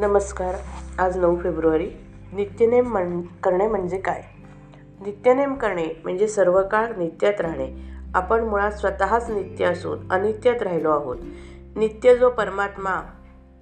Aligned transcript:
नमस्कार 0.00 0.54
आज 0.98 1.16
नऊ 1.16 1.36
फेब्रुवारी. 1.36 1.90
नित्यनेम 2.32 2.86
म्हण 2.86 3.20
करणे 3.42 3.66
म्हणजे 3.68 3.98
काय? 3.98 4.22
नित्यनेम 5.00 5.54
करणे 5.54 5.86
म्हणजे 6.04 6.28
सर्व 6.28 6.62
काळ 6.62 6.92
नित्यात 6.96 7.40
राहणे. 7.40 7.92
आपण 8.14 8.44
मुळात 8.44 8.70
स्वतःच 8.70 9.30
नित्य 9.30 9.64
असून 9.64 9.98
अनित्यात 10.10 10.62
राहिलो 10.62 10.90
आहोत. 10.90 11.16
नित्य 11.76 12.16
जो 12.16 12.30
परमात्मा 12.30 13.02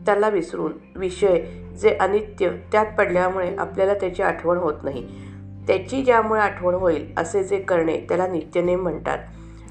त्याला 0.06 0.28
विसरून 0.28 0.72
विषय 0.96 1.38
जे 1.80 1.96
अनित्य 2.00 2.50
त्यात 2.72 2.86
पडल्यामुळे 2.98 3.56
आपल्याला 3.56 3.94
त्याची 3.94 4.22
आठवण 4.22 4.56
होत 4.56 4.74
नाही. 4.82 5.08
त्याची 5.66 6.02
ज्यामुळे 6.02 6.40
आठवण 6.40 6.74
होईल 6.74 7.12
असे 7.16 7.44
जे 7.44 7.58
करणे 7.58 7.96
त्याला 7.96 8.26
नित्यनेम 8.26 8.80
म्हणतात. 8.80 9.18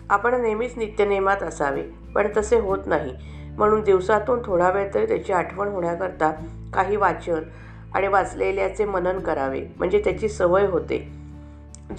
आपण 0.10 0.42
नेहमीच 0.42 0.78
नित्यनेमात 0.78 1.44
असावे 1.44 1.84
पण 2.16 2.28
तसे 2.38 2.60
होत 2.60 2.80
नाही. 2.86 3.35
म्हणून 3.58 3.82
दिवसातून 3.82 4.40
थोडा 4.46 4.70
वेळ 4.70 4.94
तरी 4.94 5.06
त्याची 5.06 5.34
आठवण 5.34 5.68
होण्याकरता 5.68 6.32
काही 6.74 6.96
वाचन 6.96 7.42
आणि 7.94 8.08
वाचलेल्याचे 8.08 8.86
मनन 8.86 9.20
करावे 9.20 9.62
म्हणजे 9.78 10.00
त्याची 10.00 10.30
सवय 10.30 10.66
होते. 10.66 11.12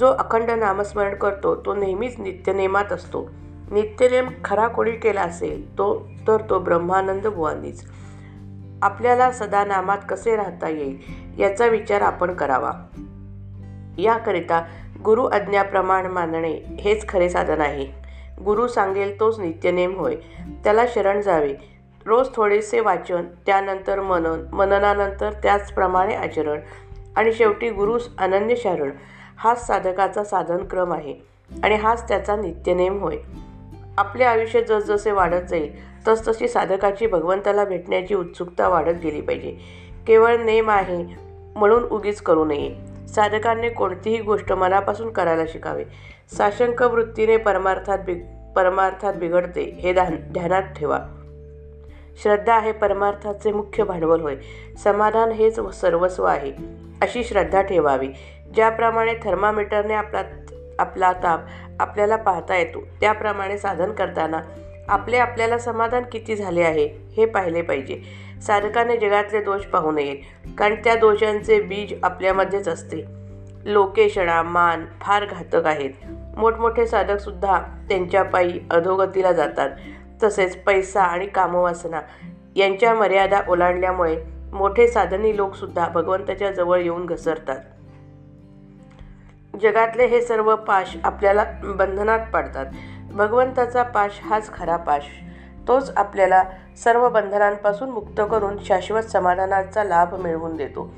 जो 0.00 0.06
अखंड 0.06 0.50
नामस्मरण 0.50 1.14
करतो 1.14 1.54
तो 1.54 1.74
नेहमीच 1.74 2.20
नित्यनेमात 2.20 2.92
असतो. 2.92 3.30
नित्यनेम 3.70 4.28
खरा 4.44 4.68
कोणी 4.68 4.90
केला 4.90 5.22
असेल 5.22 5.78
तो 5.78 6.08
तर 6.28 6.36
तो 6.50 6.58
ब्रह्मानंद 6.58 7.26
बुवांनीच. 7.26 7.84
आपल्याला 8.82 9.30
सदा 9.32 9.64
नामात 9.64 9.98
कसे 10.08 10.36
राहता 10.36 10.68
येईल 10.68 10.98
याचा 11.38 11.66
विचार 11.66 12.00
आपण 12.00 12.34
करावा. 12.34 12.72
याकरिता 13.98 14.64
गुरु 15.04 15.24
आज्ञाप्रमाण 15.24 16.06
मानणे 16.06 16.76
हेच 16.80 17.08
खरे 17.08 17.28
साधन 17.28 17.60
आहे. 17.60 18.05
गुरु 18.44 18.66
सांगेल 18.66 19.20
तोच 19.20 19.40
नित्यनेम 19.40 19.96
होय. 19.96 20.14
त्याला 20.64 20.84
शरण 20.88 21.20
जावे. 21.20 21.54
रोज 22.06 22.28
थोडेसे 22.34 22.80
वाचन 22.80 23.24
त्यानंतर 23.46 24.00
मनन 24.00 24.42
मननानंतर 24.52 25.32
त्याचप्रमाणे 25.32 26.14
आचरण. 26.14 26.60
आणि 27.16 27.32
शेवटी 27.32 27.70
गुरुस 27.70 28.08
अनन्य 28.18 28.56
शरण. 28.56 28.90
हाच 29.36 29.66
साधकाचा 29.66 30.24
साधनक्रम 30.24 30.92
आहे. 30.92 31.14
आणि 31.64 31.74
हाच 31.74 32.08
त्याचा 32.08 32.36
नित्यनेम 32.36 32.98
होय. 32.98 33.16
आपले 33.98 34.24
आयुष्य 34.24 34.62
जसजसे 34.62 35.10
वाढत 35.10 35.46
जाईल 35.48 35.96
तसतशी 36.08 36.48
साधकाची 36.48 37.06
भगवंताला 37.06 37.64
भेटण्याची 37.64 38.14
उत्सुकता 38.14 38.68
वाढत 38.68 38.98
गेली 39.02 39.20
पाहिजे. 39.20 39.56
केवळ 40.06 40.36
नेम 40.36 40.70
आहे 40.70 41.04
म्हणून 41.56 41.82
उगीच 41.84 42.20
करू 42.20 42.44
नये. 42.44 42.95
साधकांनी 43.06 43.68
कोणतीही 43.68 44.18
गोष्ट 44.18 44.52
मनापासून 44.52 45.10
करायला 45.10 45.42
शिकावे. 45.48 45.84
साशंक 46.36 46.82
वृत्तीने 46.82 47.36
परमार्थात 47.36 47.98
बिग 47.98 48.24
परमार्थात 48.56 49.14
बिघडते 49.14 49.78
हे 49.82 49.92
ध्यान 49.92 50.16
ध्यानात 50.32 50.62
ठेवा. 50.62 50.98
श्रद्धा 52.22 52.54
आहे 52.54 52.72
परमार्थाचे 52.72 53.52
मुख्य 53.52 53.84
भांडवल 53.84 54.20
होय. 54.20 54.36
समाधान 54.84 55.28
हेच 55.28 55.60
सर्वस्व 55.60 56.24
आहे. 56.24 56.52
अशी 57.02 57.24
श्रद्धा 57.24 57.62
ठेवावी. 57.62 58.08
ज्याप्रमाणे 58.54 59.14
थर्मामीटरने 59.14 59.94
आपला 59.94 60.22
आपला 60.78 61.12
ताप 61.12 61.40
आपल्याला 61.80 62.16
पाहता 62.16 62.56
येतो 62.56 62.80
त्याप्रमाणे 63.00 63.58
साधन 63.58 63.92
करताना 63.92 64.40
आपले 64.88 65.18
आपल्याला 65.18 65.58
समाधान 65.58 66.02
किती 66.12 66.36
झाले 66.36 66.62
आहे 66.62 67.14
हे 67.16 67.26
पाहिले 67.26 67.62
पाहिजे. 67.62 68.02
साधकाने 68.42 68.96
जगातले 68.96 69.40
दोष 69.40 69.62
पाहू 69.62 69.90
नयेत 69.90 70.16
कारण 70.58 70.74
त्या 70.74 70.94
दोषांचे 70.94 71.60
बीज 71.60 71.94
आपल्यामध्येच 72.02 72.68
असते. 72.68 73.04
लोकेशणा 73.64 74.42
मान 74.42 74.86
फार 75.00 75.24
घातक 75.24 75.66
आहेत. 75.66 75.90
मोठमोठे 76.36 76.86
साधकसुद्धा 76.86 77.60
त्यांच्या 77.88 78.22
पायी 78.22 78.60
अधोगतीला 78.70 79.32
जातात. 79.32 79.70
तसेच 80.22 80.56
पैसा 80.56 81.02
आणि 81.02 81.26
कामवासना 81.26 82.00
यांच्या 82.56 82.94
मर्यादा 82.94 83.40
ओलांडल्यामुळे 83.48 84.16
मोठे 84.52 84.88
साधनी 84.88 85.36
लोकसुद्धा 85.36 85.88
भगवंताच्या 85.88 86.50
जवळ 86.50 86.78
येऊन 86.78 87.06
घसरतात. 87.06 87.58
जगातले 89.62 90.06
हे 90.06 90.20
सर्व 90.22 90.56
पाश 90.56 90.96
आपल्याला 91.04 91.44
बंधनात 91.64 92.20
पाडतात. 92.32 92.66
भगवंताचा 93.16 93.82
पाश 93.82 94.20
हाच 94.22 94.52
खरा 94.52 94.76
पाश. 94.76 95.02
तोच 95.68 95.92
आपल्याला 95.96 96.42
सर्व 96.84 97.08
बंधनांपासून 97.08 97.90
मुक्त 97.90 98.20
करून 98.30 98.58
शाश्वत 98.58 99.02
समाधानाचा 99.02 99.84
लाभ 99.84 100.14
मिळवून 100.14 100.56
देतो. 100.56 100.94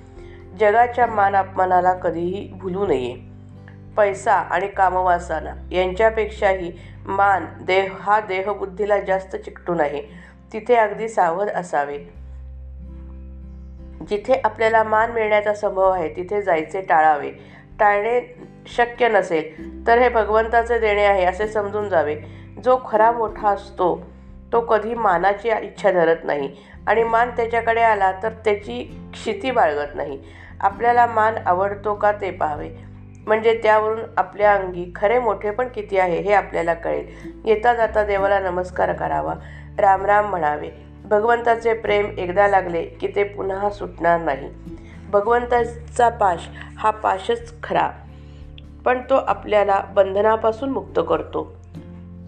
जगाच्या 0.61 1.07
मान 1.07 1.37
अपमानाला 1.37 1.93
कधीही 1.93 2.53
भुलू 2.53 2.87
नये. 2.87 3.17
पैसा 3.97 4.33
आणि 4.33 4.69
कामवासना 4.69 5.55
यांच्यापेक्षाही 5.71 6.73
मान 7.07 7.45
देह 7.63 7.95
हा 8.01 8.21
देहबुद्धीला 8.21 9.01
जास्त 9.01 9.37
चिकटून 9.37 9.81
आहे 9.81 10.03
तिथे 10.53 10.75
अगदी 10.75 11.09
सावध 11.09 11.49
असावे. 11.49 11.99
जिथे 14.11 14.41
आपल्याला 14.45 14.83
मान 14.83 15.13
मिळण्याचा 15.13 15.55
संभव 15.55 15.91
आहे 15.91 16.09
तिथे 16.09 16.43
जायचे 16.43 16.81
टाळावे. 16.81 17.33
टाळणे 17.81 18.45
शक्य 18.67 19.09
नसेल 19.09 19.87
तर 19.87 19.99
हे 19.99 20.09
भगवंताचे 20.09 20.79
देणे 20.79 21.05
आहे 21.05 21.25
असे 21.25 21.49
समजून 21.49 21.89
जावे. 21.89 22.17
जो 22.65 22.81
खरा 22.89 23.13
मोठा 23.13 23.49
असतो 23.49 24.07
तो 24.53 24.61
कधी 24.61 24.95
मानाची 24.95 25.49
इच्छा 25.63 25.91
धरत 25.91 26.17
नाही. 26.25 26.57
आणि 26.87 27.05
मान 27.05 27.31
त्याच्याकडे 27.31 27.81
आला 27.81 28.13
तर 28.23 28.29
त्याची 28.29 29.11
क्षिती 29.13 29.51
बाळगत 29.51 29.95
नाही. 29.95 30.23
आपल्याला 30.61 31.07
मान 31.07 31.35
आवडतो 31.47 31.95
का 31.95 32.13
ते 32.13 32.31
पाहावे. 32.31 32.71
म्हणजे 33.27 33.61
त्यावरून 33.63 34.01
आपल्या 34.17 34.55
अंगी 34.55 34.93
खरे 34.97 35.19
मोठे 35.19 35.51
पण 35.51 35.69
किती 35.69 35.99
आहे 35.99 36.21
हे 36.21 36.33
आपल्याला 36.33 36.75
कळेल. 36.75 37.07
येता 37.45 37.75
जाता 37.75 38.05
देवाला 38.05 38.41
नमस्कार 38.41 38.93
करावा. 38.93 39.35
रामराम 39.79 40.31
म्हणावे. 40.31 40.71
भगवंताचे 41.05 41.73
प्रेम 41.73 42.07
एकदा 42.19 42.49
लागले 42.49 42.83
की 42.83 43.09
ते 43.17 43.25
पुन्हा 43.25 43.71
सुटणार 43.71 44.21
नाही. 44.21 44.51
भगवंताचा 45.11 46.09
पाश 46.09 46.49
हा 46.79 46.91
पाशच 46.91 47.63
खरा. 47.63 47.91
पण 48.85 49.01
तो 49.11 49.15
आपल्याला 49.15 49.81
बंधनापासून 49.81 50.71
मुक्त 50.71 51.01
करतो. 51.09 51.55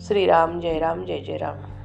श्रीराम 0.01 0.61
जय 0.61 0.79
राम 0.79 1.05
जय 1.05 1.19
जय 1.19 1.37
राम. 1.37 1.80